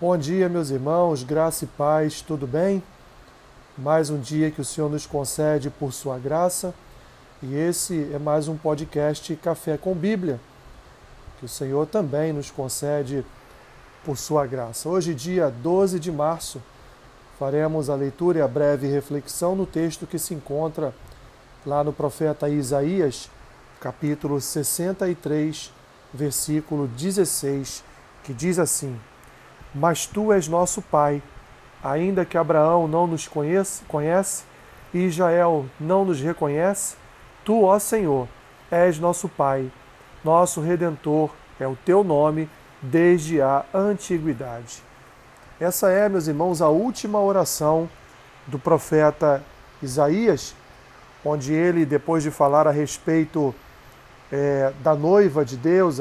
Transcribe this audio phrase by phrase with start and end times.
[0.00, 2.80] Bom dia, meus irmãos, graça e paz, tudo bem?
[3.76, 6.72] Mais um dia que o Senhor nos concede por sua graça
[7.42, 10.38] e esse é mais um podcast Café com Bíblia,
[11.40, 13.26] que o Senhor também nos concede
[14.04, 14.88] por sua graça.
[14.88, 16.62] Hoje, dia 12 de março,
[17.36, 20.94] faremos a leitura e a breve reflexão no texto que se encontra
[21.66, 23.28] lá no profeta Isaías,
[23.80, 25.72] capítulo 63,
[26.14, 27.82] versículo 16,
[28.22, 28.96] que diz assim:
[29.74, 31.22] mas tu és nosso Pai.
[31.82, 34.44] Ainda que Abraão não nos conhece, conhece
[34.92, 36.96] e Israel não nos reconhece,
[37.44, 38.26] tu, ó Senhor,
[38.70, 39.70] és nosso Pai,
[40.24, 42.48] nosso Redentor, é o teu nome
[42.80, 44.82] desde a antiguidade.
[45.60, 47.88] Essa é, meus irmãos, a última oração
[48.46, 49.42] do profeta
[49.82, 50.54] Isaías,
[51.24, 53.54] onde ele, depois de falar a respeito
[54.30, 56.00] é, da noiva de Deus,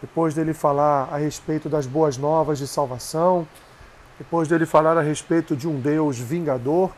[0.00, 3.46] depois dele falar a respeito das boas novas de salvação,
[4.18, 6.90] depois dele falar a respeito de um Deus vingador,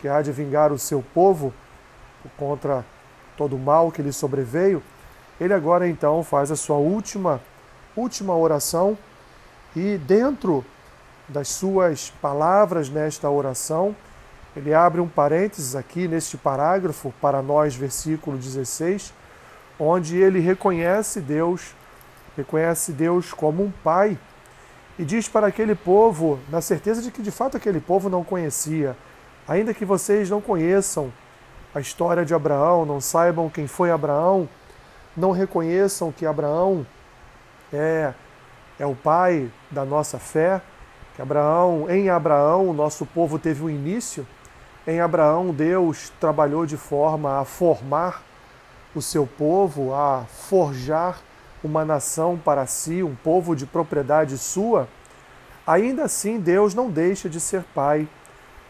[0.00, 1.52] que há de vingar o seu povo
[2.36, 2.84] contra
[3.36, 4.82] todo o mal que lhe sobreveio,
[5.40, 7.40] ele agora então faz a sua última
[7.96, 8.96] última oração
[9.74, 10.64] e dentro
[11.28, 13.94] das suas palavras nesta oração,
[14.56, 19.12] ele abre um parênteses aqui neste parágrafo para nós, versículo 16,
[19.78, 21.74] onde ele reconhece Deus
[22.40, 24.18] reconhece Deus como um pai
[24.98, 28.96] e diz para aquele povo, na certeza de que de fato aquele povo não conhecia,
[29.46, 31.12] ainda que vocês não conheçam
[31.74, 34.48] a história de Abraão, não saibam quem foi Abraão,
[35.16, 36.86] não reconheçam que Abraão
[37.72, 38.12] é,
[38.78, 40.60] é o pai da nossa fé,
[41.14, 44.26] que Abraão, em Abraão o nosso povo teve um início,
[44.86, 48.22] em Abraão Deus trabalhou de forma a formar
[48.94, 51.20] o seu povo, a forjar
[51.62, 54.88] uma nação para si, um povo de propriedade sua,
[55.66, 58.08] ainda assim Deus não deixa de ser Pai,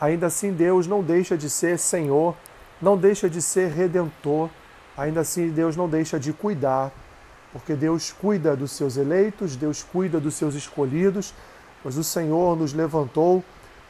[0.01, 2.35] ainda assim Deus não deixa de ser Senhor,
[2.81, 4.49] não deixa de ser Redentor,
[4.97, 6.91] ainda assim Deus não deixa de cuidar,
[7.53, 11.35] porque Deus cuida dos seus eleitos, Deus cuida dos seus escolhidos,
[11.83, 13.45] pois o Senhor nos levantou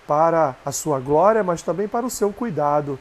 [0.06, 2.98] para a sua glória, mas também para o seu cuidado,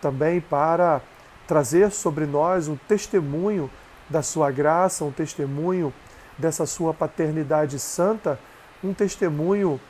[0.00, 1.00] também para
[1.46, 3.70] trazer sobre nós um testemunho
[4.14, 5.92] da sua graça, um testemunho
[6.38, 8.38] dessa sua paternidade santa,
[8.82, 9.80] um testemunho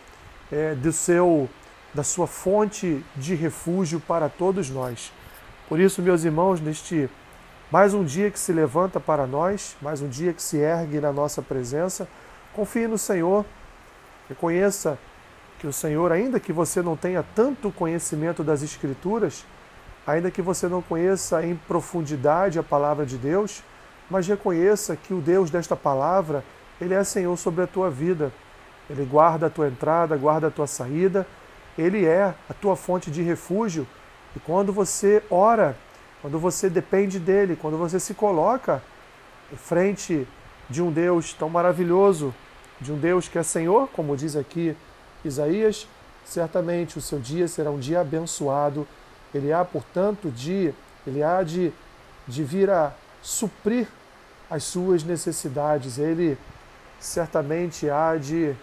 [0.50, 1.46] é, do seu,
[1.92, 5.12] da sua fonte de refúgio para todos nós.
[5.68, 7.10] Por isso, meus irmãos, neste
[7.70, 11.12] mais um dia que se levanta para nós, mais um dia que se ergue na
[11.12, 12.08] nossa presença,
[12.54, 13.44] confie no Senhor,
[14.26, 14.98] reconheça
[15.58, 19.44] que o Senhor, ainda que você não tenha tanto conhecimento das Escrituras,
[20.06, 23.62] ainda que você não conheça em profundidade a palavra de Deus,
[24.10, 26.44] mas reconheça que o Deus desta palavra,
[26.80, 28.32] ele é Senhor sobre a tua vida.
[28.88, 31.26] Ele guarda a tua entrada, guarda a tua saída,
[31.76, 33.86] ele é a tua fonte de refúgio.
[34.36, 35.76] E quando você ora,
[36.20, 38.82] quando você depende dele, quando você se coloca
[39.52, 40.26] em frente
[40.68, 42.34] de um Deus tão maravilhoso,
[42.80, 44.76] de um Deus que é Senhor, como diz aqui
[45.24, 45.88] Isaías,
[46.24, 48.86] certamente o seu dia será um dia abençoado.
[49.34, 50.74] Ele há, portanto, de
[51.06, 51.72] ele há de,
[52.26, 52.92] de vir a
[53.24, 53.88] suprir
[54.50, 55.98] as suas necessidades.
[55.98, 56.36] Ele
[57.00, 58.54] certamente há de,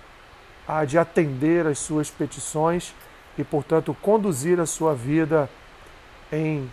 [0.68, 2.94] há de atender as suas petições
[3.38, 5.50] e, portanto, conduzir a sua vida
[6.32, 6.72] em,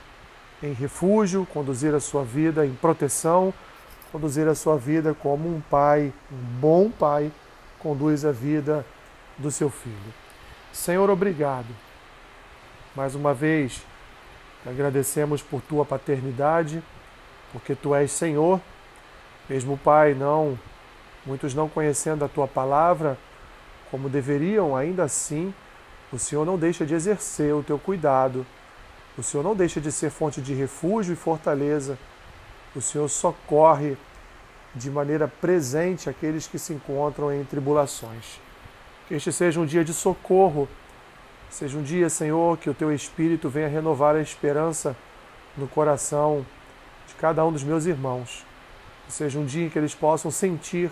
[0.62, 3.54] em refúgio, conduzir a sua vida em proteção,
[4.12, 7.32] conduzir a sua vida como um pai, um bom pai,
[7.78, 8.84] conduz a vida
[9.38, 10.15] do seu filho.
[10.72, 11.75] Senhor, obrigado.
[12.94, 13.82] Mais uma vez,
[14.66, 16.82] agradecemos por tua paternidade
[17.53, 18.60] porque tu és Senhor.
[19.48, 20.59] Mesmo Pai, não
[21.28, 23.19] muitos não conhecendo a tua palavra
[23.91, 25.54] como deveriam, ainda assim,
[26.12, 28.47] o Senhor não deixa de exercer o teu cuidado.
[29.16, 31.98] O Senhor não deixa de ser fonte de refúgio e fortaleza.
[32.75, 33.97] O Senhor socorre
[34.75, 38.41] de maneira presente aqueles que se encontram em tribulações.
[39.06, 40.68] Que este seja um dia de socorro,
[41.51, 44.94] seja um dia, Senhor, que o teu Espírito venha renovar a esperança
[45.56, 46.44] no coração
[47.18, 48.44] cada um dos meus irmãos.
[49.09, 50.91] Seja um dia em que eles possam sentir,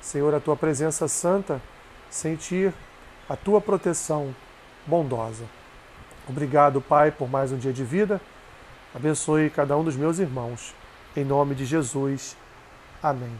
[0.00, 1.60] Senhor, a tua presença santa,
[2.10, 2.72] sentir
[3.28, 4.34] a tua proteção
[4.86, 5.44] bondosa.
[6.28, 8.20] Obrigado, Pai, por mais um dia de vida.
[8.94, 10.74] Abençoe cada um dos meus irmãos.
[11.16, 12.36] Em nome de Jesus.
[13.02, 13.36] Amém.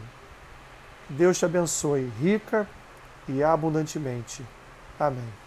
[1.07, 2.67] Deus te abençoe rica
[3.27, 4.43] e abundantemente.
[4.99, 5.42] Amém.